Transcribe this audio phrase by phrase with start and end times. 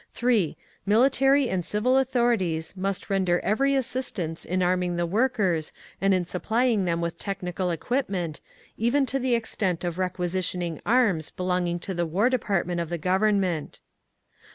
[0.13, 0.57] 3.
[0.83, 6.85] Military and civil authorities must render every assistance in arming the workers and in supplying
[6.85, 8.41] them with technical equipment,
[8.77, 13.79] even to the extent of requisitioning arms belonging to the War Department of the Government.